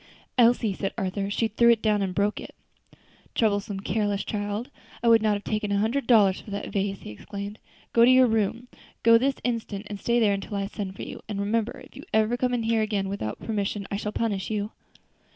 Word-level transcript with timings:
"Elsie," 0.35 0.73
said 0.73 0.95
Arthur; 0.97 1.29
"she 1.29 1.47
threw 1.47 1.69
it 1.69 1.79
down 1.83 2.01
and 2.01 2.15
broke 2.15 2.39
it." 2.41 2.55
"Troublesome, 3.35 3.81
careless 3.81 4.23
child! 4.23 4.71
I 5.03 5.07
would 5.07 5.21
not 5.21 5.35
have 5.35 5.43
taken 5.43 5.71
a 5.71 5.77
hundred 5.77 6.07
dollars 6.07 6.41
for 6.41 6.49
that 6.49 6.69
vase," 6.71 7.01
he 7.01 7.11
exclaimed. 7.11 7.59
"Go 7.93 8.03
to 8.03 8.09
your 8.09 8.25
room! 8.25 8.67
go 9.03 9.19
this 9.19 9.35
instant, 9.43 9.85
and 9.91 9.99
stay 10.01 10.19
there 10.19 10.33
until 10.33 10.55
I 10.57 10.65
send 10.65 10.95
for 10.95 11.03
you; 11.03 11.21
and 11.29 11.39
remember, 11.39 11.79
if 11.85 11.95
you 11.95 12.03
ever 12.15 12.35
come 12.35 12.51
in 12.55 12.63
here 12.63 12.81
again 12.81 13.09
without 13.09 13.41
permission 13.41 13.85
I 13.91 13.97
shall 13.97 14.11
punish 14.11 14.49
you." 14.49 14.71